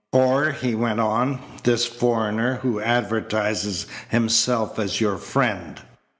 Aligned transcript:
"Or," 0.13 0.49
he 0.49 0.73
went 0.73 0.99
on, 0.99 1.39
"this 1.61 1.85
foreigner 1.85 2.55
who 2.63 2.79
advertises 2.81 3.85
himself 4.09 4.79
as 4.79 4.99
your 4.99 5.17
friend! 5.19 5.79